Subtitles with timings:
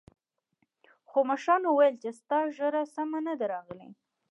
[1.09, 3.89] خو مشرانو ويل چې ستا ږيره سمه نه ده راغلې.